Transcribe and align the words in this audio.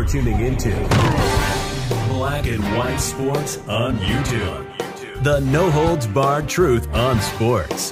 You're 0.00 0.08
tuning 0.08 0.40
into 0.40 0.70
Black 2.08 2.46
and 2.46 2.64
White 2.78 2.96
Sports 2.96 3.58
on 3.68 3.98
YouTube. 3.98 5.22
The 5.22 5.40
no 5.40 5.70
holds 5.70 6.06
barred 6.06 6.48
truth 6.48 6.88
on 6.94 7.20
sports. 7.20 7.90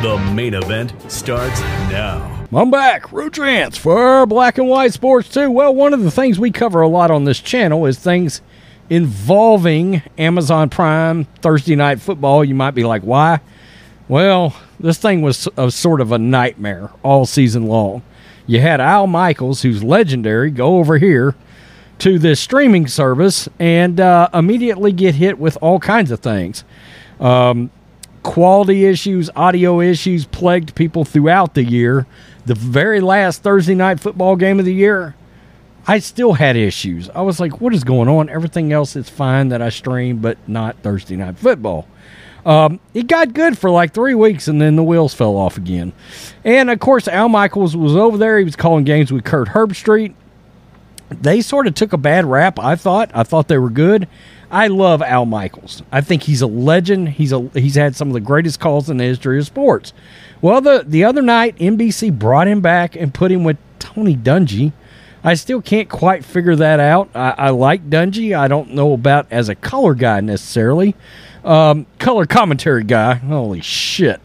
The 0.00 0.16
main 0.32 0.54
event 0.54 0.94
starts 1.10 1.60
now. 1.90 2.46
I'm 2.52 2.70
back, 2.70 3.10
Trance 3.32 3.76
for 3.76 4.26
Black 4.26 4.58
and 4.58 4.68
White 4.68 4.92
Sports 4.92 5.28
too. 5.28 5.50
Well, 5.50 5.74
one 5.74 5.92
of 5.92 6.04
the 6.04 6.12
things 6.12 6.38
we 6.38 6.52
cover 6.52 6.82
a 6.82 6.88
lot 6.88 7.10
on 7.10 7.24
this 7.24 7.40
channel 7.40 7.84
is 7.84 7.98
things 7.98 8.42
involving 8.88 10.02
Amazon 10.18 10.70
Prime 10.70 11.24
Thursday 11.42 11.74
Night 11.74 12.00
Football. 12.00 12.44
You 12.44 12.54
might 12.54 12.76
be 12.76 12.84
like, 12.84 13.02
why? 13.02 13.40
Well, 14.06 14.54
this 14.78 14.98
thing 14.98 15.20
was 15.20 15.48
a 15.56 15.72
sort 15.72 16.00
of 16.00 16.12
a 16.12 16.18
nightmare 16.18 16.92
all 17.02 17.26
season 17.26 17.66
long 17.66 18.02
you 18.50 18.60
had 18.60 18.80
Al 18.80 19.06
Michaels, 19.06 19.62
who's 19.62 19.84
legendary, 19.84 20.50
go 20.50 20.78
over 20.78 20.98
here 20.98 21.36
to 22.00 22.18
this 22.18 22.40
streaming 22.40 22.88
service 22.88 23.48
and 23.60 24.00
uh, 24.00 24.28
immediately 24.34 24.90
get 24.90 25.14
hit 25.14 25.38
with 25.38 25.56
all 25.62 25.78
kinds 25.78 26.10
of 26.10 26.18
things. 26.18 26.64
Um, 27.20 27.70
quality 28.24 28.86
issues, 28.86 29.30
audio 29.36 29.80
issues 29.80 30.24
plagued 30.24 30.74
people 30.74 31.04
throughout 31.04 31.54
the 31.54 31.62
year. 31.62 32.08
The 32.44 32.56
very 32.56 33.00
last 33.00 33.44
Thursday 33.44 33.76
night 33.76 34.00
football 34.00 34.34
game 34.34 34.58
of 34.58 34.64
the 34.64 34.74
year, 34.74 35.14
I 35.86 36.00
still 36.00 36.32
had 36.32 36.56
issues. 36.56 37.08
I 37.10 37.20
was 37.20 37.38
like, 37.38 37.60
what 37.60 37.72
is 37.72 37.84
going 37.84 38.08
on? 38.08 38.28
Everything 38.28 38.72
else 38.72 38.96
is 38.96 39.08
fine 39.08 39.50
that 39.50 39.62
I 39.62 39.68
stream, 39.68 40.18
but 40.18 40.38
not 40.48 40.74
Thursday 40.82 41.14
night 41.14 41.38
football. 41.38 41.86
Um, 42.44 42.80
it 42.94 43.06
got 43.06 43.34
good 43.34 43.58
for 43.58 43.70
like 43.70 43.92
three 43.92 44.14
weeks, 44.14 44.48
and 44.48 44.60
then 44.60 44.76
the 44.76 44.82
wheels 44.82 45.14
fell 45.14 45.36
off 45.36 45.56
again. 45.56 45.92
And 46.44 46.70
of 46.70 46.80
course, 46.80 47.08
Al 47.08 47.28
Michaels 47.28 47.76
was 47.76 47.94
over 47.96 48.16
there. 48.16 48.38
He 48.38 48.44
was 48.44 48.56
calling 48.56 48.84
games 48.84 49.12
with 49.12 49.24
Kirk 49.24 49.48
Herbstreit. 49.48 50.14
They 51.10 51.40
sort 51.40 51.66
of 51.66 51.74
took 51.74 51.92
a 51.92 51.98
bad 51.98 52.24
rap. 52.24 52.58
I 52.58 52.76
thought. 52.76 53.10
I 53.14 53.24
thought 53.24 53.48
they 53.48 53.58
were 53.58 53.70
good. 53.70 54.08
I 54.50 54.66
love 54.66 55.00
Al 55.02 55.26
Michaels. 55.26 55.82
I 55.92 56.00
think 56.00 56.24
he's 56.24 56.42
a 56.42 56.46
legend. 56.46 57.10
He's 57.10 57.32
a 57.32 57.40
he's 57.54 57.76
had 57.76 57.94
some 57.94 58.08
of 58.08 58.14
the 58.14 58.20
greatest 58.20 58.58
calls 58.58 58.90
in 58.90 58.96
the 58.96 59.04
history 59.04 59.38
of 59.38 59.46
sports. 59.46 59.92
Well, 60.40 60.60
the 60.60 60.84
the 60.86 61.04
other 61.04 61.22
night, 61.22 61.56
NBC 61.56 62.18
brought 62.18 62.48
him 62.48 62.60
back 62.60 62.96
and 62.96 63.14
put 63.14 63.30
him 63.30 63.44
with 63.44 63.58
Tony 63.78 64.16
Dungy. 64.16 64.72
I 65.22 65.34
still 65.34 65.60
can't 65.60 65.88
quite 65.88 66.24
figure 66.24 66.56
that 66.56 66.80
out. 66.80 67.10
I, 67.14 67.34
I 67.36 67.50
like 67.50 67.90
Dungy. 67.90 68.36
I 68.36 68.48
don't 68.48 68.72
know 68.72 68.92
about 68.92 69.26
as 69.30 69.48
a 69.48 69.54
color 69.54 69.94
guy 69.94 70.20
necessarily. 70.20 70.94
Um, 71.44 71.86
color 71.98 72.26
commentary 72.26 72.84
guy. 72.84 73.14
Holy 73.14 73.60
shit. 73.60 74.20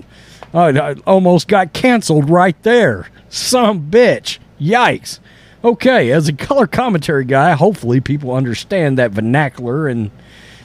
I, 0.53 0.69
I 0.69 0.95
almost 1.05 1.47
got 1.47 1.73
canceled 1.73 2.29
right 2.29 2.61
there. 2.63 3.09
Some 3.29 3.89
bitch. 3.91 4.39
Yikes. 4.59 5.19
Okay, 5.63 6.11
as 6.11 6.27
a 6.27 6.33
color 6.33 6.67
commentary 6.67 7.25
guy, 7.25 7.53
hopefully 7.53 7.99
people 7.99 8.33
understand 8.33 8.97
that 8.99 9.11
vernacular 9.11 9.87
and 9.87 10.11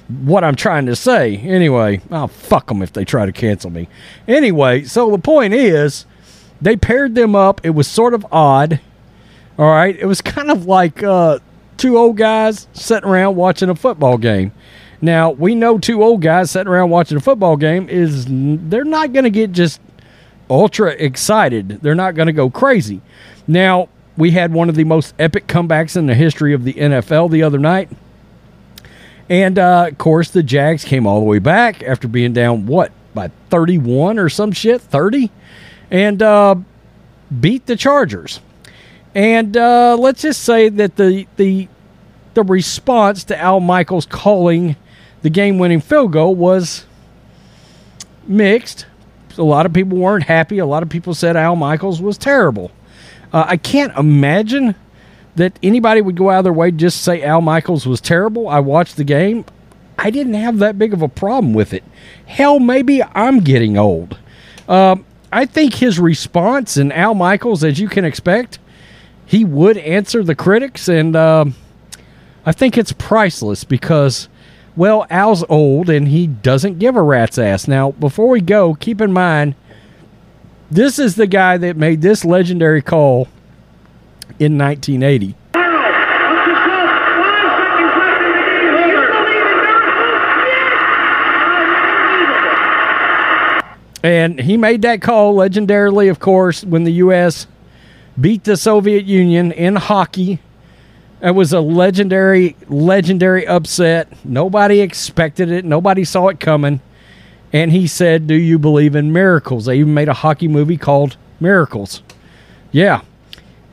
what 0.08 0.44
I'm 0.44 0.56
trying 0.56 0.86
to 0.86 0.96
say. 0.96 1.38
Anyway, 1.38 2.02
I'll 2.10 2.28
fuck 2.28 2.66
them 2.66 2.82
if 2.82 2.92
they 2.92 3.04
try 3.04 3.26
to 3.26 3.32
cancel 3.32 3.70
me. 3.70 3.88
Anyway, 4.28 4.84
so 4.84 5.10
the 5.10 5.18
point 5.18 5.54
is, 5.54 6.04
they 6.60 6.76
paired 6.76 7.14
them 7.14 7.34
up. 7.34 7.60
It 7.64 7.70
was 7.70 7.88
sort 7.88 8.12
of 8.12 8.26
odd. 8.30 8.80
All 9.60 9.68
right, 9.68 9.94
it 9.94 10.06
was 10.06 10.22
kind 10.22 10.50
of 10.50 10.64
like 10.64 11.02
uh, 11.02 11.38
two 11.76 11.98
old 11.98 12.16
guys 12.16 12.66
sitting 12.72 13.06
around 13.06 13.36
watching 13.36 13.68
a 13.68 13.74
football 13.74 14.16
game. 14.16 14.52
Now 15.02 15.32
we 15.32 15.54
know 15.54 15.76
two 15.76 16.02
old 16.02 16.22
guys 16.22 16.50
sitting 16.50 16.72
around 16.72 16.88
watching 16.88 17.18
a 17.18 17.20
football 17.20 17.58
game 17.58 17.86
is 17.90 18.24
they're 18.26 18.84
not 18.84 19.12
going 19.12 19.24
to 19.24 19.30
get 19.30 19.52
just 19.52 19.82
ultra 20.48 20.92
excited. 20.92 21.80
They're 21.82 21.94
not 21.94 22.14
going 22.14 22.28
to 22.28 22.32
go 22.32 22.48
crazy. 22.48 23.02
Now 23.46 23.90
we 24.16 24.30
had 24.30 24.50
one 24.50 24.70
of 24.70 24.76
the 24.76 24.84
most 24.84 25.14
epic 25.18 25.46
comebacks 25.46 25.94
in 25.94 26.06
the 26.06 26.14
history 26.14 26.54
of 26.54 26.64
the 26.64 26.72
NFL 26.72 27.30
the 27.30 27.42
other 27.42 27.58
night. 27.58 27.90
And 29.28 29.58
uh, 29.58 29.88
of 29.88 29.98
course, 29.98 30.30
the 30.30 30.42
Jags 30.42 30.84
came 30.84 31.06
all 31.06 31.20
the 31.20 31.26
way 31.26 31.38
back 31.38 31.82
after 31.82 32.08
being 32.08 32.32
down, 32.32 32.64
what, 32.64 32.92
by 33.12 33.30
31 33.50 34.18
or 34.18 34.30
some 34.30 34.52
shit, 34.52 34.80
30, 34.80 35.30
and 35.90 36.22
uh, 36.22 36.54
beat 37.42 37.66
the 37.66 37.76
Chargers. 37.76 38.40
And 39.14 39.56
uh, 39.56 39.96
let's 39.98 40.22
just 40.22 40.42
say 40.42 40.68
that 40.68 40.96
the, 40.96 41.26
the, 41.36 41.68
the 42.34 42.42
response 42.42 43.24
to 43.24 43.38
Al 43.38 43.60
Michaels 43.60 44.06
calling 44.06 44.76
the 45.22 45.30
game 45.30 45.58
winning 45.58 45.80
field 45.80 46.12
goal 46.12 46.34
was 46.34 46.86
mixed. 48.26 48.86
A 49.36 49.42
lot 49.42 49.66
of 49.66 49.72
people 49.72 49.98
weren't 49.98 50.24
happy. 50.24 50.58
A 50.58 50.66
lot 50.66 50.82
of 50.82 50.88
people 50.88 51.14
said 51.14 51.36
Al 51.36 51.56
Michaels 51.56 52.00
was 52.00 52.18
terrible. 52.18 52.70
Uh, 53.32 53.44
I 53.46 53.56
can't 53.56 53.96
imagine 53.96 54.74
that 55.36 55.58
anybody 55.62 56.00
would 56.00 56.16
go 56.16 56.30
out 56.30 56.38
of 56.38 56.44
their 56.44 56.52
way 56.52 56.70
just 56.70 57.02
say 57.02 57.22
Al 57.22 57.40
Michaels 57.40 57.86
was 57.86 58.00
terrible. 58.00 58.48
I 58.48 58.60
watched 58.60 58.96
the 58.96 59.04
game. 59.04 59.44
I 59.98 60.10
didn't 60.10 60.34
have 60.34 60.58
that 60.58 60.78
big 60.78 60.92
of 60.92 61.02
a 61.02 61.08
problem 61.08 61.52
with 61.52 61.72
it. 61.72 61.84
Hell, 62.26 62.58
maybe 62.58 63.02
I'm 63.02 63.40
getting 63.40 63.76
old. 63.76 64.18
Uh, 64.68 64.96
I 65.32 65.46
think 65.46 65.74
his 65.74 65.98
response 65.98 66.76
and 66.76 66.92
Al 66.92 67.14
Michaels, 67.14 67.62
as 67.62 67.78
you 67.78 67.88
can 67.88 68.04
expect, 68.04 68.58
he 69.30 69.44
would 69.44 69.78
answer 69.78 70.24
the 70.24 70.34
critics, 70.34 70.88
and 70.88 71.14
uh, 71.14 71.44
I 72.44 72.50
think 72.50 72.76
it's 72.76 72.92
priceless 72.92 73.62
because 73.62 74.28
well, 74.74 75.06
Al's 75.08 75.44
old 75.48 75.88
and 75.88 76.08
he 76.08 76.26
doesn't 76.26 76.80
give 76.80 76.96
a 76.96 77.02
rat's 77.02 77.38
ass. 77.38 77.68
Now, 77.68 77.92
before 77.92 78.26
we 78.26 78.40
go, 78.40 78.74
keep 78.74 79.00
in 79.00 79.12
mind 79.12 79.54
this 80.68 80.98
is 80.98 81.14
the 81.14 81.28
guy 81.28 81.58
that 81.58 81.76
made 81.76 82.00
this 82.00 82.24
legendary 82.24 82.82
call 82.82 83.28
in 84.40 84.58
1980. 84.58 85.36
And 94.02 94.40
he 94.40 94.56
made 94.56 94.82
that 94.82 95.02
call 95.02 95.36
legendarily, 95.36 96.10
of 96.10 96.18
course, 96.18 96.64
when 96.64 96.82
the 96.82 96.94
U.S. 96.94 97.46
beat 98.20 98.44
the 98.44 98.56
Soviet 98.56 99.04
Union 99.04 99.52
in 99.52 99.76
hockey 99.76 100.40
it 101.22 101.34
was 101.34 101.52
a 101.52 101.60
legendary, 101.60 102.56
legendary 102.68 103.46
upset. 103.46 104.08
Nobody 104.24 104.80
expected 104.80 105.50
it. 105.50 105.64
Nobody 105.64 106.04
saw 106.04 106.28
it 106.28 106.40
coming. 106.40 106.80
And 107.52 107.72
he 107.72 107.86
said, 107.86 108.26
Do 108.26 108.34
you 108.34 108.58
believe 108.58 108.94
in 108.94 109.12
miracles? 109.12 109.66
They 109.66 109.78
even 109.78 109.92
made 109.92 110.08
a 110.08 110.14
hockey 110.14 110.48
movie 110.48 110.78
called 110.78 111.16
Miracles. 111.38 112.02
Yeah. 112.72 113.02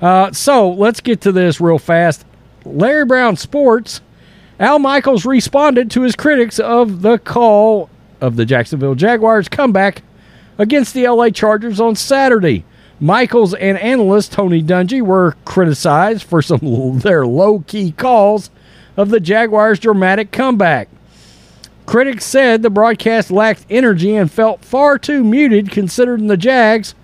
Uh, 0.01 0.31
so 0.31 0.69
let's 0.69 0.99
get 0.99 1.21
to 1.21 1.31
this 1.31 1.61
real 1.61 1.79
fast. 1.79 2.25
Larry 2.65 3.05
Brown 3.05 3.37
Sports. 3.37 4.01
Al 4.59 4.79
Michaels 4.79 5.25
responded 5.25 5.91
to 5.91 6.01
his 6.01 6.15
critics 6.15 6.59
of 6.59 7.01
the 7.01 7.19
call 7.19 7.89
of 8.19 8.35
the 8.35 8.45
Jacksonville 8.45 8.95
Jaguars 8.95 9.47
comeback 9.47 10.01
against 10.57 10.95
the 10.95 11.07
LA 11.07 11.29
Chargers 11.29 11.79
on 11.79 11.95
Saturday. 11.95 12.65
Michaels 12.99 13.53
and 13.53 13.77
analyst 13.77 14.31
Tony 14.31 14.63
Dungy 14.63 15.01
were 15.01 15.35
criticized 15.45 16.23
for 16.23 16.41
some 16.41 16.99
their 16.99 17.27
low 17.27 17.59
key 17.59 17.91
calls 17.91 18.49
of 18.95 19.09
the 19.09 19.19
Jaguars' 19.19 19.79
dramatic 19.79 20.31
comeback. 20.31 20.89
Critics 21.85 22.25
said 22.25 22.63
the 22.63 22.69
broadcast 22.69 23.31
lacked 23.31 23.65
energy 23.69 24.15
and 24.15 24.31
felt 24.31 24.65
far 24.65 24.97
too 24.97 25.23
muted 25.23 25.71
considering 25.71 26.27
the 26.27 26.35
Jags 26.35 26.95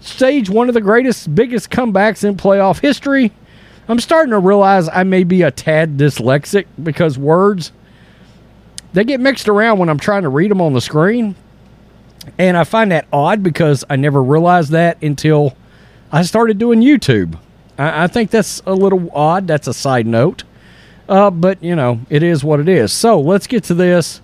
staged 0.00 0.50
one 0.50 0.68
of 0.68 0.74
the 0.74 0.80
greatest, 0.80 1.34
biggest 1.34 1.70
comebacks 1.70 2.24
in 2.24 2.36
playoff 2.36 2.80
history. 2.80 3.32
I'm 3.88 4.00
starting 4.00 4.32
to 4.32 4.38
realize 4.38 4.88
I 4.88 5.04
may 5.04 5.24
be 5.24 5.42
a 5.42 5.50
tad 5.50 5.96
dyslexic 5.96 6.66
because 6.82 7.16
words 7.16 7.72
they 8.92 9.04
get 9.04 9.20
mixed 9.20 9.48
around 9.48 9.78
when 9.78 9.88
I'm 9.88 9.98
trying 9.98 10.22
to 10.22 10.28
read 10.28 10.50
them 10.50 10.60
on 10.60 10.74
the 10.74 10.80
screen. 10.80 11.34
And 12.38 12.56
I 12.56 12.64
find 12.64 12.92
that 12.92 13.06
odd 13.12 13.42
because 13.42 13.84
I 13.90 13.96
never 13.96 14.22
realized 14.22 14.70
that 14.70 15.02
until 15.02 15.56
I 16.10 16.22
started 16.22 16.58
doing 16.58 16.80
YouTube. 16.80 17.38
I, 17.78 18.04
I 18.04 18.06
think 18.06 18.30
that's 18.30 18.62
a 18.66 18.74
little 18.74 19.10
odd. 19.12 19.46
That's 19.46 19.66
a 19.66 19.74
side 19.74 20.06
note. 20.06 20.44
Uh, 21.08 21.30
but, 21.30 21.62
you 21.62 21.74
know, 21.74 22.00
it 22.10 22.22
is 22.22 22.44
what 22.44 22.60
it 22.60 22.68
is. 22.68 22.92
So 22.92 23.20
let's 23.20 23.46
get 23.46 23.64
to 23.64 23.74
this. 23.74 24.20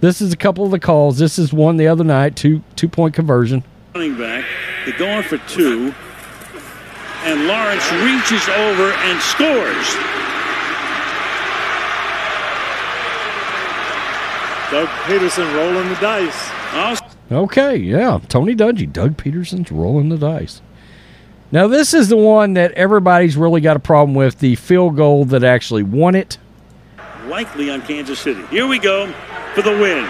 This 0.00 0.20
is 0.20 0.32
a 0.32 0.36
couple 0.36 0.64
of 0.64 0.70
the 0.72 0.80
calls. 0.80 1.18
This 1.18 1.38
is 1.38 1.52
one 1.52 1.76
the 1.76 1.86
other 1.86 2.02
night, 2.02 2.34
two 2.34 2.62
two 2.74 2.88
point 2.88 3.14
conversion. 3.14 3.62
Running 3.94 4.18
back, 4.18 4.44
they're 4.84 4.98
going 4.98 5.22
for 5.22 5.38
two, 5.46 5.94
and 7.22 7.46
Lawrence 7.46 7.88
reaches 7.92 8.48
over 8.48 8.90
and 8.90 9.20
scores. 9.20 9.94
Doug 14.72 14.88
Pederson 15.06 15.54
rolling 15.54 15.88
the 15.88 15.98
dice. 16.00 16.50
Awesome. 16.72 17.11
Okay, 17.32 17.76
yeah. 17.76 18.20
Tony 18.28 18.54
Dungy, 18.54 18.92
Doug 18.92 19.16
Pederson's 19.16 19.72
rolling 19.72 20.10
the 20.10 20.18
dice. 20.18 20.60
Now, 21.50 21.66
this 21.66 21.94
is 21.94 22.08
the 22.08 22.16
one 22.16 22.54
that 22.54 22.72
everybody's 22.72 23.36
really 23.36 23.60
got 23.60 23.76
a 23.76 23.80
problem 23.80 24.14
with 24.14 24.38
the 24.38 24.54
field 24.56 24.96
goal 24.96 25.24
that 25.26 25.44
actually 25.44 25.82
won 25.82 26.14
it. 26.14 26.38
Likely 27.26 27.70
on 27.70 27.82
Kansas 27.82 28.18
City. 28.18 28.44
Here 28.46 28.66
we 28.66 28.78
go 28.78 29.06
for 29.54 29.62
the 29.62 29.70
win. 29.70 30.04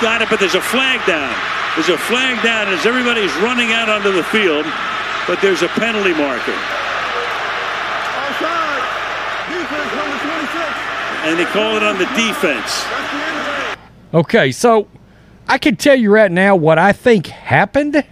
got 0.00 0.20
it, 0.20 0.28
but 0.28 0.40
there's 0.40 0.54
a 0.54 0.60
flag 0.60 1.04
down. 1.06 1.34
There's 1.74 1.88
a 1.88 1.98
flag 1.98 2.42
down 2.42 2.68
as 2.68 2.84
everybody's 2.86 3.34
running 3.36 3.72
out 3.72 3.88
onto 3.88 4.12
the 4.12 4.24
field, 4.24 4.66
but 5.26 5.40
there's 5.40 5.62
a 5.62 5.68
penalty 5.68 6.12
marker. 6.12 6.58
and 11.24 11.38
they 11.38 11.44
call 11.46 11.76
it 11.76 11.84
on 11.84 11.98
the 11.98 12.06
defense. 12.18 12.82
Okay, 14.14 14.52
so 14.52 14.88
I 15.48 15.58
can 15.58 15.76
tell 15.76 15.96
you 15.96 16.10
right 16.10 16.30
now 16.30 16.54
what 16.54 16.78
I 16.78 16.92
think 16.92 17.28
happened 17.28 18.04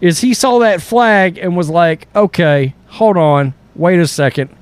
is 0.00 0.20
he 0.20 0.34
saw 0.34 0.58
that 0.60 0.82
flag 0.82 1.38
and 1.38 1.56
was 1.56 1.68
like, 1.68 2.08
okay, 2.14 2.74
hold 2.86 3.16
on, 3.16 3.54
wait 3.74 3.98
a 3.98 4.06
second. 4.06 4.54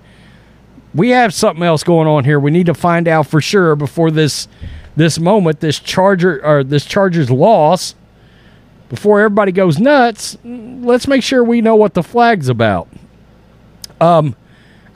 We 0.95 1.11
have 1.11 1.35
something 1.35 1.63
else 1.65 1.83
going 1.83 2.07
on 2.07 2.25
here. 2.25 2.39
We 2.39 2.51
need 2.51 2.67
to 2.67 2.75
find 2.75 3.09
out 3.09 3.27
for 3.27 3.41
sure 3.41 3.75
before 3.77 4.11
this 4.11 4.49
this 4.97 5.19
moment, 5.19 5.59
this 5.59 5.81
Charger 5.81 6.45
or 6.45 6.63
this 6.63 6.85
Chargers 6.85 7.29
loss, 7.29 7.97
before 8.89 9.21
everybody 9.21 9.51
goes 9.51 9.81
nuts. 9.81 10.39
Let's 10.45 11.09
make 11.09 11.25
sure 11.25 11.43
we 11.43 11.61
know 11.61 11.75
what 11.75 11.95
the 11.95 12.03
flag's 12.03 12.49
about. 12.49 12.89
Um, 14.01 14.37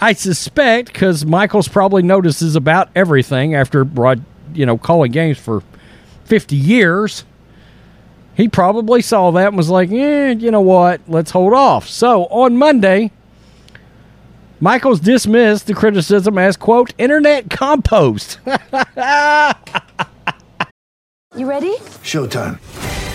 I 0.00 0.12
suspect 0.12 0.93
because 0.93 1.27
Michaels 1.27 1.67
probably 1.67 2.03
notices 2.03 2.55
about 2.55 2.91
everything 2.95 3.56
after 3.56 3.85
broad, 3.85 4.25
you 4.55 4.67
know, 4.67 4.77
calling 4.79 5.12
games 5.12 5.39
for 5.39 5.62
50 6.25 6.56
years. 6.56 7.25
He 8.37 8.49
probably 8.49 9.03
saw 9.03 9.31
that 9.33 9.49
and 9.49 9.56
was 9.56 9.71
like, 9.71 9.91
eh, 9.91 10.31
you 10.31 10.50
know 10.50 10.61
what? 10.61 11.00
Let's 11.09 11.31
hold 11.33 11.53
off. 11.55 11.89
So 11.89 12.27
on 12.27 12.56
Monday, 12.56 13.11
Michaels 14.61 15.00
dismissed 15.00 15.67
the 15.67 15.75
criticism 15.75 16.39
as, 16.39 16.56
quote, 16.56 16.93
internet 16.99 17.50
compost. 17.50 18.39
you 18.47 18.55
ready? 21.49 21.77
Showtime. 22.05 22.59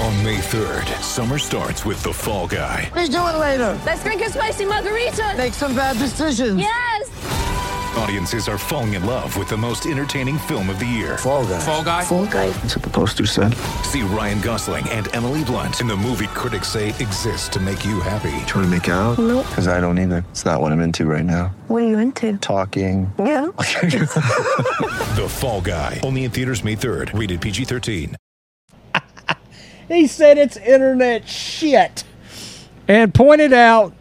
On 0.02 0.24
May 0.24 0.38
3rd, 0.38 1.02
summer 1.02 1.38
starts 1.38 1.86
with 1.86 2.02
The 2.04 2.12
Fall 2.12 2.48
Guy. 2.48 2.92
Let's 2.94 3.10
do 3.10 3.18
it 3.18 3.38
later. 3.38 3.80
Let's 3.86 4.04
drink 4.04 4.22
a 4.22 4.30
spicy 4.30 4.66
margarita. 4.66 5.34
Make 5.38 5.54
some 5.54 5.76
bad 5.76 5.98
decisions. 5.98 6.60
Yes. 6.60 7.10
Audiences 7.98 8.48
are 8.48 8.57
falling 8.57 8.95
in 8.95 9.06
love 9.06 9.38
with 9.38 9.48
the 9.50 9.57
most 9.57 9.86
entertaining 9.86 10.40
film 10.40 10.69
of 10.69 10.80
the 10.80 10.86
year. 10.86 11.18
Fall 11.19 11.45
Guy. 11.45 11.60
Fall 11.60 11.84
Guy. 11.84 12.04
Fall 12.04 12.25
Guy. 12.25 12.50
That's 12.50 12.75
what 12.75 12.84
the 12.84 12.90
poster 12.90 13.28
said. 13.28 13.54
See 13.84 14.01
Ryan 14.01 14.42
Gosling 14.42 14.90
and 14.90 15.13
Emily 15.13 15.44
Blunt 15.44 15.80
in 15.80 15.88
the 15.88 15.95
movie 15.95 16.25
critics 16.28 16.69
say 16.69 16.90
exists 16.90 17.48
to 17.50 17.60
make 17.60 17.86
you 17.86 18.00
happy. 18.01 18.31
Trying 18.48 18.66
to 18.66 18.68
make 18.68 18.88
it 18.88 18.92
out? 18.92 19.19
Nope. 19.19 19.45
Because 19.48 19.68
I 19.68 19.80
don't 19.80 20.00
either. 20.00 20.25
It's 20.31 20.44
not 20.44 20.60
what 20.60 20.72
I'm 20.72 20.81
into 20.81 21.06
right 21.06 21.24
now. 21.24 21.54
What 21.68 21.84
are 21.84 21.88
you 21.88 22.00
into? 22.00 22.38
Talking. 22.40 23.12
Yeah. 23.19 23.51
the 23.57 25.28
Fall 25.30 25.62
Guy. 25.62 26.00
Only 26.04 26.24
in 26.24 26.31
theaters 26.31 26.63
May 26.63 26.75
3rd. 26.75 27.18
Rated 27.18 27.42
PG-13. 27.42 28.16
He 29.89 30.07
said 30.07 30.38
it's 30.38 30.56
internet 30.57 31.28
shit 31.28 32.06
and 32.88 33.13
pointed 33.13 33.51
out 33.54 33.94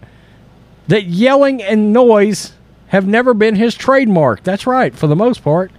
that 0.87 1.05
yelling 1.05 1.61
and 1.61 1.93
noise 1.93 2.53
have 2.93 3.07
never 3.07 3.33
been 3.33 3.55
his 3.55 3.75
trademark. 3.75 4.43
That's 4.43 4.67
right, 4.67 4.95
for 4.95 5.07
the 5.07 5.17
most 5.17 5.43
part. 5.43 5.73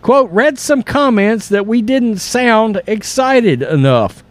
Quote, 0.00 0.30
read 0.30 0.58
some 0.58 0.82
comments 0.82 1.50
that 1.50 1.66
we 1.66 1.82
didn't 1.82 2.16
sound 2.16 2.80
excited 2.86 3.60
enough. 3.60 4.24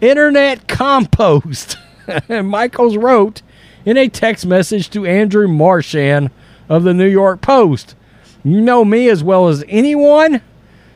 Internet 0.00 0.68
compost. 0.68 1.76
Michaels 2.28 2.96
wrote 2.96 3.42
in 3.84 3.96
a 3.96 4.08
text 4.08 4.46
message 4.46 4.88
to 4.90 5.04
Andrew 5.04 5.48
Marchand 5.48 6.30
of 6.68 6.84
the 6.84 6.94
New 6.94 7.08
York 7.08 7.40
Post. 7.40 7.96
You 8.44 8.60
know 8.60 8.84
me 8.84 9.08
as 9.08 9.24
well 9.24 9.48
as 9.48 9.64
anyone. 9.66 10.42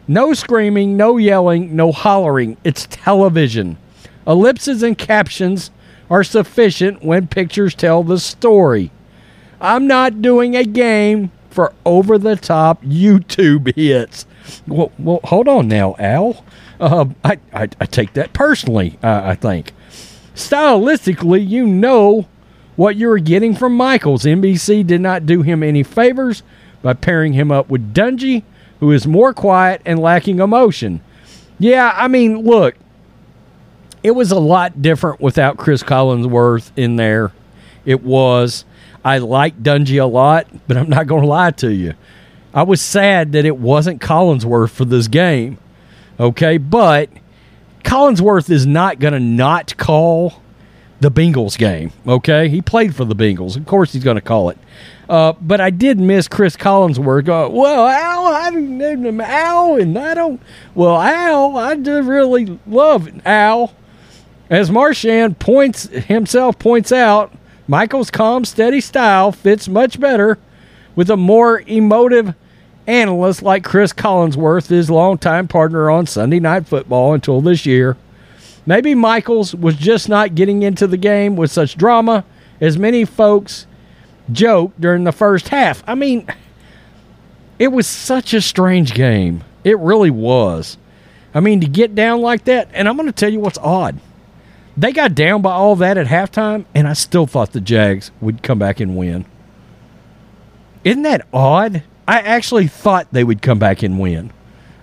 No 0.07 0.33
screaming, 0.33 0.97
no 0.97 1.17
yelling, 1.17 1.75
no 1.75 1.91
hollering. 1.91 2.57
It's 2.63 2.87
television. 2.89 3.79
Ellipses 4.29 4.85
and 4.85 4.97
captions 4.97 5.73
are 6.09 6.23
sufficient 6.23 7.03
when 7.03 7.27
pictures 7.27 7.75
tell 7.75 8.05
the 8.05 8.21
story. 8.21 8.93
I'm 9.61 9.87
not 9.87 10.23
doing 10.23 10.57
a 10.57 10.65
game 10.65 11.33
for 11.51 11.73
over 11.85 12.19
the 12.19 12.37
top 12.37 12.83
YouTube 12.83 13.75
hits. 13.75 14.27
Well, 14.67 14.93
well, 14.99 15.21
hold 15.25 15.49
on 15.49 15.69
now, 15.69 15.97
Al. 15.99 16.45
Uh, 16.81 17.07
I, 17.25 17.39
I, 17.53 17.69
I, 17.81 17.87
take 17.87 18.13
that 18.13 18.33
personally, 18.33 18.99
uh, 19.03 19.23
I 19.25 19.35
think. 19.35 19.73
Stylistically, 20.35 21.47
you 21.47 21.67
know 21.67 22.29
what 22.77 22.95
you 22.95 23.09
were 23.09 23.19
getting 23.19 23.55
from 23.57 23.77
Michaels. 23.77 24.23
NBC 24.23 24.87
did 24.87 25.01
not 25.01 25.27
do 25.27 25.43
him 25.43 25.65
any 25.65 25.83
favors 25.83 26.45
by 26.81 26.93
pairing 26.93 27.33
him 27.33 27.51
up 27.51 27.69
with 27.69 27.93
Dungy 27.93 28.45
who 28.81 28.93
is 28.93 29.07
more 29.07 29.33
quiet 29.35 29.83
and 29.85 29.99
lacking 29.99 30.39
emotion. 30.39 31.01
Yeah, 31.59 31.93
I 31.97 32.09
mean, 32.09 32.43
look, 32.43 32.77
it 34.03 34.13
was 34.13 34.31
a 34.31 34.39
lot 34.39 34.81
different 34.81 35.21
without 35.21 35.57
Chris 35.57 35.83
Collinsworth 35.83 36.71
in 36.77 36.97
there. 36.97 37.33
It 37.85 38.03
was. 38.03 38.65
I 39.09 39.19
like 39.19 39.63
Dungy 39.63 40.03
a 40.03 40.05
lot, 40.05 40.47
but 40.67 40.77
I'm 40.77 40.91
not 40.91 41.07
going 41.07 41.23
to 41.23 41.29
lie 41.29 41.53
to 41.53 41.73
you. 41.73 41.95
I 42.53 42.63
was 42.63 42.83
sad 42.83 43.33
that 43.33 43.47
it 43.47 43.57
wasn't 43.57 44.03
Collinsworth 44.03 44.69
for 44.69 44.85
this 44.85 45.09
game. 45.09 45.57
Okay, 46.21 46.59
but 46.59 47.09
Collinsworth 47.85 48.51
is 48.51 48.67
not 48.67 48.99
going 48.99 49.15
to 49.15 49.21
not 49.21 49.75
call 49.79 50.43
the 51.01 51.11
Bengals 51.11 51.57
game. 51.57 51.91
Okay, 52.07 52.51
he 52.51 52.61
played 52.61 52.95
for 52.95 53.07
the 53.07 53.15
Bengals. 53.15 53.57
Of 53.57 53.65
course, 53.65 53.95
he's 53.95 54.05
going 54.05 54.17
to 54.17 54.21
call 54.21 54.51
it. 54.51 54.59
Uh, 55.09 55.33
but 55.41 55.59
I 55.59 55.71
did 55.71 55.99
miss 55.99 56.29
Chris 56.29 56.55
Collinsworth. 56.55 57.29
Uh, 57.31 57.49
well, 57.51 57.89
Al, 57.89 58.27
I 58.27 58.51
don't 58.51 58.79
him 58.79 59.23
Al, 59.23 59.77
and 59.77 59.99
I 59.99 60.13
don't. 60.13 60.39
Well, 60.75 61.01
Al, 61.01 61.57
I 61.57 61.77
do 61.77 62.03
really 62.03 62.59
love 62.67 63.09
Al. 63.25 63.73
As 64.51 64.71
Marchand 64.71 65.39
points 65.39 65.85
himself 65.85 66.59
points 66.59 66.93
out, 66.93 67.33
Michael's 67.69 68.11
calm, 68.11 68.47
steady 68.47 68.81
style 68.81 69.31
fits 69.31 69.69
much 69.69 70.01
better 70.01 70.39
with 70.97 71.11
a 71.11 71.17
more 71.19 71.61
emotive 71.67 72.35
analyst 72.87 73.43
like 73.43 73.63
Chris 73.63 73.93
Collinsworth, 73.93 74.69
his 74.69 74.91
longtime 74.91 75.47
partner 75.47 75.91
on 75.91 76.07
Sunday 76.07 76.41
Night 76.41 76.67
Football 76.67 77.13
until 77.13 77.43
this 77.43 77.67
year. 77.67 77.99
Maybe 78.65 78.95
Michaels 78.95 79.55
was 79.55 79.77
just 79.77 80.09
not 80.09 80.35
getting 80.35 80.63
into 80.63 80.87
the 80.87 80.97
game 80.97 81.37
with 81.37 81.51
such 81.51 81.77
drama 81.77 82.25
as 82.59 82.79
many 82.79 83.05
folks 83.05 83.67
joke 84.33 84.73
during 84.81 85.05
the 85.05 85.13
first 85.13 85.49
half. 85.49 85.85
I 85.87 85.95
mean, 85.95 86.27
it 87.59 87.69
was 87.69 87.87
such 87.87 88.33
a 88.33 88.41
strange 88.41 88.95
game. 88.95 89.45
It 89.63 89.79
really 89.79 90.11
was. 90.11 90.79
I 91.35 91.41
mean, 91.41 91.61
to 91.61 91.69
get 91.69 91.95
down 91.95 92.23
like 92.23 92.45
that, 92.45 92.69
and 92.73 92.89
I'm 92.89 92.97
going 92.97 93.07
to 93.07 93.13
tell 93.13 93.31
you 93.33 93.41
what's 93.41 93.59
odd. 93.59 94.01
They 94.79 94.93
got 94.93 95.17
down 95.17 95.43
by 95.43 95.51
all 95.51 95.75
that 95.77 95.99
at 95.99 96.07
halftime, 96.07 96.65
and 96.73 96.87
I 96.87 96.93
still 96.93 97.27
thought 97.27 97.51
the 97.51 97.61
Jags 97.61 98.13
would 98.21 98.45
come 98.45 98.61
back 98.61 98.79
and 98.79 98.97
win. 98.97 99.25
Isn't 100.85 101.03
that 101.03 101.27
odd? 101.33 101.83
I 102.07 102.21
actually 102.21 102.69
thought 102.69 103.09
they 103.11 103.25
would 103.25 103.43
come 103.43 103.59
back 103.59 103.83
and 103.83 103.99
win. 103.99 104.33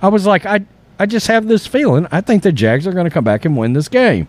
I 0.01 0.09
was 0.09 0.25
like, 0.25 0.45
I, 0.45 0.65
I 0.99 1.05
just 1.05 1.27
have 1.27 1.47
this 1.47 1.65
feeling. 1.65 2.07
I 2.11 2.19
think 2.19 2.43
the 2.43 2.51
Jags 2.51 2.85
are 2.85 2.91
going 2.91 3.05
to 3.05 3.09
come 3.09 3.23
back 3.23 3.45
and 3.45 3.55
win 3.55 3.71
this 3.71 3.87
game. 3.87 4.27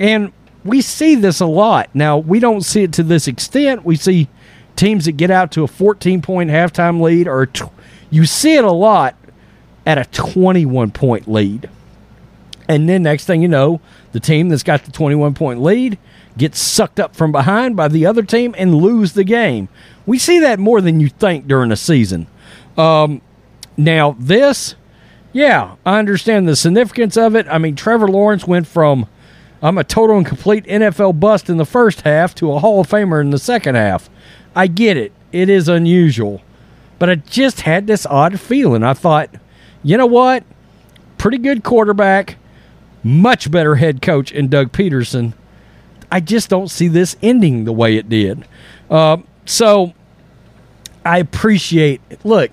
And 0.00 0.32
we 0.64 0.80
see 0.80 1.14
this 1.14 1.38
a 1.38 1.46
lot. 1.46 1.88
Now, 1.94 2.18
we 2.18 2.40
don't 2.40 2.62
see 2.62 2.82
it 2.82 2.92
to 2.94 3.04
this 3.04 3.28
extent. 3.28 3.84
We 3.84 3.94
see 3.94 4.28
teams 4.74 5.04
that 5.04 5.12
get 5.12 5.30
out 5.30 5.52
to 5.52 5.62
a 5.62 5.68
14 5.68 6.20
point 6.22 6.50
halftime 6.50 7.00
lead, 7.00 7.28
or 7.28 7.46
tw- 7.46 7.70
you 8.10 8.26
see 8.26 8.56
it 8.56 8.64
a 8.64 8.72
lot 8.72 9.14
at 9.86 9.96
a 9.96 10.04
21 10.06 10.90
point 10.90 11.28
lead. 11.28 11.70
And 12.68 12.88
then 12.88 13.02
next 13.02 13.26
thing 13.26 13.42
you 13.42 13.48
know, 13.48 13.80
the 14.12 14.20
team 14.20 14.48
that's 14.48 14.62
got 14.62 14.84
the 14.84 14.92
21 14.92 15.34
point 15.34 15.62
lead 15.62 15.98
gets 16.36 16.58
sucked 16.58 17.00
up 17.00 17.14
from 17.14 17.32
behind 17.32 17.76
by 17.76 17.88
the 17.88 18.06
other 18.06 18.22
team 18.22 18.54
and 18.58 18.74
lose 18.74 19.12
the 19.12 19.24
game. 19.24 19.68
We 20.04 20.18
see 20.18 20.40
that 20.40 20.58
more 20.58 20.80
than 20.80 21.00
you 21.00 21.08
think 21.08 21.46
during 21.46 21.72
a 21.72 21.76
season. 21.76 22.26
Um, 22.76 23.22
now, 23.76 24.16
this, 24.18 24.74
yeah, 25.32 25.76
I 25.84 25.98
understand 25.98 26.48
the 26.48 26.56
significance 26.56 27.16
of 27.16 27.34
it. 27.34 27.46
I 27.48 27.58
mean, 27.58 27.76
Trevor 27.76 28.08
Lawrence 28.08 28.46
went 28.46 28.66
from 28.66 29.06
I'm 29.62 29.78
a 29.78 29.84
total 29.84 30.18
and 30.18 30.26
complete 30.26 30.64
NFL 30.66 31.18
bust 31.18 31.48
in 31.48 31.56
the 31.56 31.64
first 31.64 32.02
half 32.02 32.34
to 32.36 32.52
a 32.52 32.58
Hall 32.58 32.80
of 32.80 32.88
Famer 32.88 33.20
in 33.20 33.30
the 33.30 33.38
second 33.38 33.74
half. 33.74 34.10
I 34.54 34.66
get 34.66 34.96
it. 34.96 35.12
It 35.32 35.48
is 35.48 35.68
unusual. 35.68 36.42
But 36.98 37.10
I 37.10 37.16
just 37.16 37.62
had 37.62 37.86
this 37.86 38.06
odd 38.06 38.38
feeling. 38.38 38.82
I 38.82 38.94
thought, 38.94 39.30
you 39.82 39.96
know 39.96 40.06
what? 40.06 40.44
Pretty 41.18 41.38
good 41.38 41.64
quarterback, 41.64 42.36
much 43.06 43.50
better 43.50 43.76
head 43.76 44.02
coach 44.02 44.32
in 44.32 44.48
Doug 44.48 44.72
Pederson. 44.72 45.32
I 46.10 46.20
just 46.20 46.50
don't 46.50 46.68
see 46.68 46.88
this 46.88 47.16
ending 47.22 47.64
the 47.64 47.72
way 47.72 47.96
it 47.96 48.08
did. 48.08 48.44
Uh, 48.90 49.18
so 49.44 49.94
I 51.04 51.18
appreciate. 51.18 52.00
Look, 52.24 52.50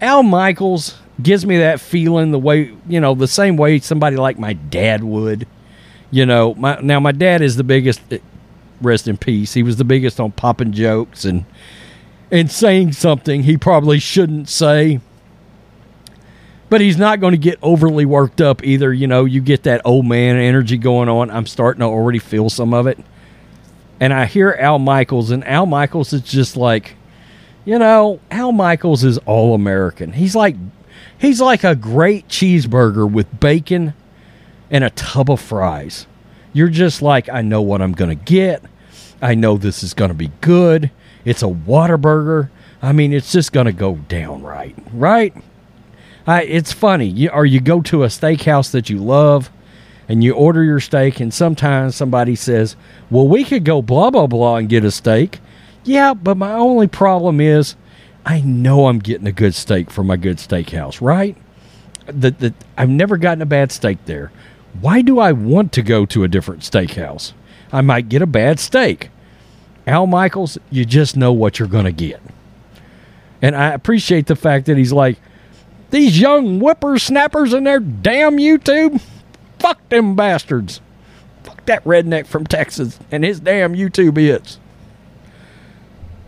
Al 0.00 0.22
Michaels 0.22 0.98
gives 1.22 1.46
me 1.46 1.58
that 1.58 1.80
feeling 1.80 2.30
the 2.32 2.38
way, 2.38 2.74
you 2.86 3.00
know, 3.00 3.14
the 3.14 3.28
same 3.28 3.56
way 3.56 3.78
somebody 3.78 4.16
like 4.16 4.38
my 4.38 4.52
dad 4.52 5.02
would. 5.02 5.46
You 6.10 6.26
know, 6.26 6.54
my 6.54 6.78
now 6.80 7.00
my 7.00 7.12
dad 7.12 7.42
is 7.42 7.56
the 7.56 7.64
biggest 7.64 8.00
rest 8.80 9.08
in 9.08 9.16
peace. 9.16 9.54
He 9.54 9.62
was 9.62 9.76
the 9.76 9.84
biggest 9.84 10.20
on 10.20 10.32
popping 10.32 10.72
jokes 10.72 11.24
and 11.24 11.44
and 12.30 12.50
saying 12.50 12.92
something 12.92 13.42
he 13.42 13.56
probably 13.56 13.98
shouldn't 13.98 14.48
say. 14.48 15.00
But 16.74 16.80
he's 16.80 16.98
not 16.98 17.20
going 17.20 17.30
to 17.30 17.38
get 17.38 17.60
overly 17.62 18.04
worked 18.04 18.40
up 18.40 18.64
either. 18.64 18.92
You 18.92 19.06
know, 19.06 19.26
you 19.26 19.40
get 19.40 19.62
that 19.62 19.82
old 19.84 20.06
man 20.06 20.34
energy 20.34 20.76
going 20.76 21.08
on. 21.08 21.30
I'm 21.30 21.46
starting 21.46 21.78
to 21.78 21.86
already 21.86 22.18
feel 22.18 22.50
some 22.50 22.74
of 22.74 22.88
it. 22.88 22.98
And 24.00 24.12
I 24.12 24.24
hear 24.24 24.56
Al 24.58 24.80
Michaels, 24.80 25.30
and 25.30 25.46
Al 25.46 25.66
Michaels 25.66 26.12
is 26.12 26.22
just 26.22 26.56
like, 26.56 26.96
you 27.64 27.78
know, 27.78 28.18
Al 28.28 28.50
Michaels 28.50 29.04
is 29.04 29.18
all 29.18 29.54
American. 29.54 30.14
He's 30.14 30.34
like 30.34 30.56
he's 31.16 31.40
like 31.40 31.62
a 31.62 31.76
great 31.76 32.26
cheeseburger 32.26 33.08
with 33.08 33.38
bacon 33.38 33.94
and 34.68 34.82
a 34.82 34.90
tub 34.90 35.30
of 35.30 35.40
fries. 35.40 36.08
You're 36.52 36.70
just 36.70 37.00
like, 37.00 37.28
I 37.28 37.40
know 37.40 37.62
what 37.62 37.82
I'm 37.82 37.92
going 37.92 38.18
to 38.18 38.24
get. 38.24 38.64
I 39.22 39.36
know 39.36 39.58
this 39.58 39.84
is 39.84 39.94
going 39.94 40.10
to 40.10 40.14
be 40.16 40.32
good. 40.40 40.90
It's 41.24 41.44
a 41.44 41.46
Whataburger. 41.46 42.48
I 42.82 42.90
mean, 42.90 43.12
it's 43.12 43.30
just 43.30 43.52
going 43.52 43.66
to 43.66 43.72
go 43.72 43.94
down 43.94 44.42
right, 44.42 44.74
right? 44.92 45.32
I, 46.26 46.42
it's 46.42 46.72
funny. 46.72 47.06
You, 47.06 47.30
or 47.30 47.44
you 47.44 47.60
go 47.60 47.82
to 47.82 48.04
a 48.04 48.08
steakhouse 48.08 48.70
that 48.72 48.88
you 48.88 48.98
love 48.98 49.50
and 50.08 50.22
you 50.22 50.34
order 50.34 50.62
your 50.62 50.80
steak, 50.80 51.20
and 51.20 51.32
sometimes 51.32 51.96
somebody 51.96 52.34
says, 52.34 52.76
Well, 53.10 53.26
we 53.26 53.44
could 53.44 53.64
go 53.64 53.82
blah, 53.82 54.10
blah, 54.10 54.26
blah 54.26 54.56
and 54.56 54.68
get 54.68 54.84
a 54.84 54.90
steak. 54.90 55.40
Yeah, 55.84 56.14
but 56.14 56.36
my 56.36 56.52
only 56.52 56.86
problem 56.86 57.40
is 57.40 57.76
I 58.24 58.40
know 58.40 58.86
I'm 58.86 58.98
getting 58.98 59.26
a 59.26 59.32
good 59.32 59.54
steak 59.54 59.90
from 59.90 60.06
my 60.06 60.16
good 60.16 60.38
steakhouse, 60.38 61.00
right? 61.00 61.36
The, 62.06 62.30
the, 62.30 62.54
I've 62.76 62.88
never 62.90 63.16
gotten 63.16 63.42
a 63.42 63.46
bad 63.46 63.72
steak 63.72 64.04
there. 64.06 64.30
Why 64.80 65.02
do 65.02 65.18
I 65.18 65.32
want 65.32 65.72
to 65.72 65.82
go 65.82 66.04
to 66.06 66.24
a 66.24 66.28
different 66.28 66.62
steakhouse? 66.62 67.32
I 67.72 67.80
might 67.80 68.08
get 68.08 68.22
a 68.22 68.26
bad 68.26 68.60
steak. 68.60 69.10
Al 69.86 70.06
Michaels, 70.06 70.58
you 70.70 70.84
just 70.84 71.16
know 71.16 71.32
what 71.32 71.58
you're 71.58 71.68
going 71.68 71.84
to 71.84 71.92
get. 71.92 72.20
And 73.42 73.54
I 73.54 73.72
appreciate 73.72 74.26
the 74.26 74.36
fact 74.36 74.66
that 74.66 74.78
he's 74.78 74.92
like, 74.92 75.18
these 75.94 76.20
young 76.20 76.58
whippersnappers 76.58 77.52
and 77.52 77.66
their 77.66 77.78
damn 77.78 78.36
YouTube, 78.36 79.00
fuck 79.60 79.88
them 79.90 80.16
bastards. 80.16 80.80
Fuck 81.44 81.64
that 81.66 81.84
redneck 81.84 82.26
from 82.26 82.46
Texas 82.46 82.98
and 83.12 83.24
his 83.24 83.38
damn 83.38 83.74
YouTube 83.74 84.16
hits. 84.16 84.58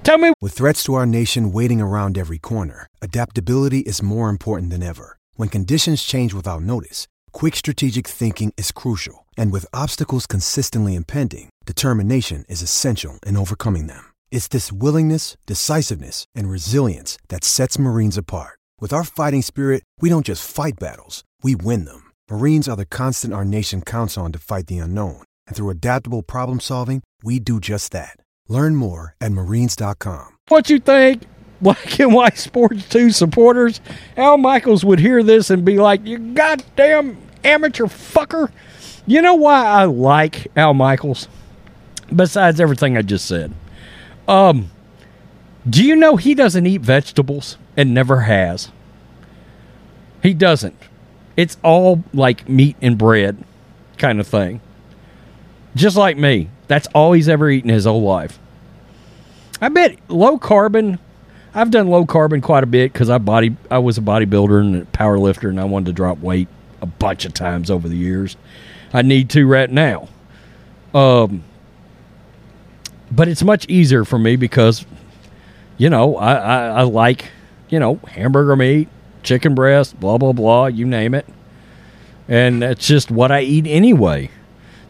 Tell 0.04 0.18
me. 0.18 0.32
With 0.40 0.52
threats 0.52 0.84
to 0.84 0.94
our 0.94 1.04
nation 1.04 1.50
waiting 1.50 1.80
around 1.80 2.16
every 2.16 2.38
corner, 2.38 2.86
adaptability 3.02 3.80
is 3.80 4.00
more 4.02 4.28
important 4.28 4.70
than 4.70 4.84
ever. 4.84 5.18
When 5.34 5.48
conditions 5.48 6.04
change 6.04 6.32
without 6.32 6.62
notice, 6.62 7.08
quick 7.32 7.56
strategic 7.56 8.06
thinking 8.06 8.54
is 8.56 8.70
crucial. 8.70 9.26
And 9.36 9.50
with 9.50 9.66
obstacles 9.74 10.28
consistently 10.28 10.94
impending, 10.94 11.50
determination 11.64 12.44
is 12.48 12.62
essential 12.62 13.18
in 13.26 13.36
overcoming 13.36 13.88
them. 13.88 14.12
It's 14.30 14.46
this 14.46 14.72
willingness, 14.72 15.36
decisiveness, 15.44 16.24
and 16.36 16.48
resilience 16.48 17.18
that 17.30 17.42
sets 17.42 17.80
Marines 17.80 18.16
apart. 18.16 18.60
With 18.78 18.92
our 18.92 19.04
fighting 19.04 19.40
spirit, 19.40 19.82
we 20.02 20.10
don't 20.10 20.26
just 20.26 20.48
fight 20.48 20.74
battles, 20.78 21.24
we 21.42 21.56
win 21.56 21.86
them. 21.86 22.12
Marines 22.30 22.68
are 22.68 22.76
the 22.76 22.84
constant 22.84 23.32
our 23.32 23.44
nation 23.44 23.80
counts 23.80 24.18
on 24.18 24.32
to 24.32 24.38
fight 24.38 24.66
the 24.66 24.76
unknown. 24.78 25.22
And 25.46 25.56
through 25.56 25.70
adaptable 25.70 26.22
problem 26.22 26.60
solving, 26.60 27.02
we 27.24 27.38
do 27.38 27.58
just 27.58 27.90
that. 27.92 28.18
Learn 28.48 28.76
more 28.76 29.14
at 29.18 29.32
marines.com. 29.32 30.26
What 30.48 30.68
you 30.68 30.78
think? 30.78 31.22
Black 31.62 31.98
and 32.00 32.12
White 32.12 32.36
Sports 32.36 32.86
2 32.90 33.12
supporters, 33.12 33.80
Al 34.14 34.36
Michaels 34.36 34.84
would 34.84 34.98
hear 34.98 35.22
this 35.22 35.48
and 35.48 35.64
be 35.64 35.78
like, 35.78 36.04
You 36.04 36.18
goddamn 36.18 37.16
amateur 37.44 37.86
fucker. 37.86 38.50
You 39.06 39.22
know 39.22 39.36
why 39.36 39.64
I 39.64 39.84
like 39.84 40.48
Al 40.54 40.74
Michaels? 40.74 41.28
Besides 42.14 42.60
everything 42.60 42.98
I 42.98 43.02
just 43.02 43.24
said. 43.24 43.54
Um, 44.28 44.70
do 45.68 45.84
you 45.84 45.96
know 45.96 46.16
he 46.16 46.34
doesn't 46.34 46.66
eat 46.66 46.80
vegetables 46.80 47.56
and 47.76 47.92
never 47.92 48.22
has? 48.22 48.70
He 50.22 50.34
doesn't. 50.34 50.76
It's 51.36 51.56
all 51.62 52.02
like 52.12 52.48
meat 52.48 52.76
and 52.80 52.96
bread 52.96 53.42
kind 53.98 54.20
of 54.20 54.26
thing. 54.26 54.60
Just 55.74 55.96
like 55.96 56.16
me. 56.16 56.50
That's 56.68 56.88
all 56.94 57.12
he's 57.12 57.28
ever 57.28 57.50
eaten 57.50 57.70
his 57.70 57.84
whole 57.84 58.02
life. 58.02 58.38
I 59.60 59.68
bet 59.68 59.98
low 60.08 60.38
carbon. 60.38 60.98
I've 61.54 61.70
done 61.70 61.88
low 61.88 62.04
carbon 62.06 62.40
quite 62.40 62.64
a 62.64 62.66
bit 62.66 62.92
because 62.92 63.08
I 63.08 63.18
body 63.18 63.56
I 63.70 63.78
was 63.78 63.98
a 63.98 64.02
bodybuilder 64.02 64.60
and 64.60 64.82
a 64.82 64.84
power 64.86 65.18
lifter, 65.18 65.48
and 65.48 65.60
I 65.60 65.64
wanted 65.64 65.86
to 65.86 65.92
drop 65.92 66.18
weight 66.18 66.48
a 66.82 66.86
bunch 66.86 67.24
of 67.24 67.34
times 67.34 67.70
over 67.70 67.88
the 67.88 67.96
years. 67.96 68.36
I 68.92 69.02
need 69.02 69.30
to 69.30 69.46
right 69.46 69.70
now. 69.70 70.08
Um, 70.94 71.44
but 73.10 73.28
it's 73.28 73.42
much 73.42 73.66
easier 73.68 74.04
for 74.04 74.18
me 74.18 74.36
because, 74.36 74.84
you 75.78 75.90
know, 75.90 76.16
I, 76.16 76.34
I, 76.34 76.66
I 76.68 76.82
like, 76.82 77.30
you 77.68 77.78
know, 77.78 77.96
hamburger 78.08 78.56
meat, 78.56 78.88
chicken 79.22 79.54
breast, 79.54 79.98
blah 79.98 80.18
blah 80.18 80.32
blah, 80.32 80.66
you 80.66 80.86
name 80.86 81.14
it, 81.14 81.26
and 82.28 82.62
that's 82.62 82.86
just 82.86 83.10
what 83.10 83.30
I 83.30 83.42
eat 83.42 83.66
anyway. 83.66 84.30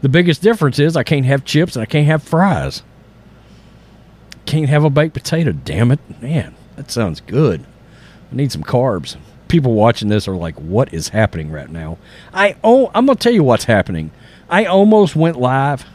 The 0.01 0.09
biggest 0.09 0.41
difference 0.41 0.79
is 0.79 0.95
I 0.95 1.03
can't 1.03 1.25
have 1.25 1.43
chips 1.43 1.75
and 1.75 1.83
I 1.83 1.85
can't 1.85 2.05
have 2.05 2.23
fries. 2.23 2.83
Can't 4.45 4.69
have 4.69 4.83
a 4.83 4.89
baked 4.89 5.13
potato, 5.13 5.51
damn 5.51 5.91
it. 5.91 5.99
Man, 6.21 6.55
that 6.75 6.91
sounds 6.91 7.19
good. 7.21 7.65
I 8.31 8.35
need 8.35 8.51
some 8.51 8.63
carbs. 8.63 9.17
People 9.47 9.73
watching 9.73 10.09
this 10.09 10.27
are 10.27 10.35
like, 10.35 10.55
what 10.55 10.93
is 10.93 11.09
happening 11.09 11.51
right 11.51 11.69
now? 11.69 11.97
I 12.33 12.55
oh 12.63 12.91
I'm 12.93 13.05
gonna 13.05 13.15
tell 13.15 13.33
you 13.33 13.43
what's 13.43 13.65
happening. 13.65 14.11
I 14.49 14.65
almost 14.65 15.15
went 15.15 15.37
live 15.37 15.85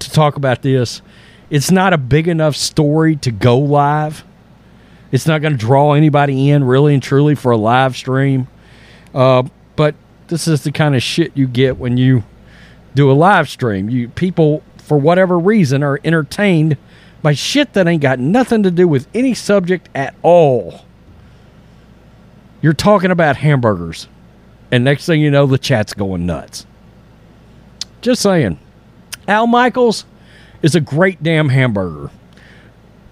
to 0.00 0.10
talk 0.10 0.36
about 0.36 0.62
this. 0.62 1.02
It's 1.50 1.70
not 1.70 1.92
a 1.92 1.98
big 1.98 2.28
enough 2.28 2.56
story 2.56 3.16
to 3.16 3.30
go 3.30 3.58
live. 3.58 4.24
It's 5.12 5.26
not 5.26 5.40
going 5.40 5.52
to 5.52 5.58
draw 5.58 5.92
anybody 5.92 6.50
in 6.50 6.64
really 6.64 6.94
and 6.94 7.02
truly 7.02 7.34
for 7.34 7.52
a 7.52 7.56
live 7.56 7.96
stream. 7.96 8.48
Uh, 9.14 9.44
but 9.76 9.94
this 10.28 10.48
is 10.48 10.64
the 10.64 10.72
kind 10.72 10.96
of 10.96 11.02
shit 11.02 11.32
you 11.36 11.46
get 11.46 11.78
when 11.78 11.96
you 11.96 12.24
do 12.94 13.10
a 13.10 13.14
live 13.14 13.48
stream. 13.48 13.88
You 13.88 14.08
people, 14.08 14.62
for 14.78 14.98
whatever 14.98 15.38
reason, 15.38 15.82
are 15.82 16.00
entertained 16.04 16.76
by 17.22 17.32
shit 17.32 17.72
that 17.74 17.86
ain't 17.86 18.02
got 18.02 18.18
nothing 18.18 18.62
to 18.62 18.70
do 18.70 18.88
with 18.88 19.06
any 19.14 19.34
subject 19.34 19.88
at 19.94 20.14
all. 20.22 20.84
You're 22.60 22.72
talking 22.72 23.10
about 23.10 23.36
hamburgers, 23.36 24.08
and 24.70 24.84
next 24.84 25.06
thing 25.06 25.20
you 25.20 25.30
know, 25.30 25.46
the 25.46 25.58
chat's 25.58 25.94
going 25.94 26.26
nuts. 26.26 26.66
Just 28.00 28.22
saying. 28.22 28.58
Al 29.28 29.46
Michaels 29.46 30.04
is 30.64 30.74
a 30.74 30.80
great 30.80 31.22
damn 31.22 31.50
hamburger. 31.50 32.10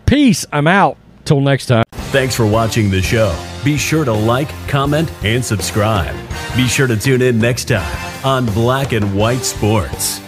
Peace. 0.07 0.47
I'm 0.51 0.67
out. 0.67 0.97
Till 1.25 1.41
next 1.41 1.67
time. 1.67 1.85
Thanks 2.11 2.35
for 2.35 2.47
watching 2.47 2.91
the 2.91 3.01
show. 3.01 3.33
Be 3.65 3.77
sure 3.77 4.05
to 4.05 4.13
like, 4.13 4.49
comment, 4.67 5.11
and 5.23 5.45
subscribe. 5.45 6.17
Be 6.57 6.67
sure 6.67 6.89
to 6.89 6.97
tune 6.97 7.23
in 7.23 7.39
next 7.39 7.67
time 7.67 8.25
on 8.25 8.47
Black 8.47 8.93
and 8.93 9.17
White 9.17 9.45
Sports. 9.45 10.21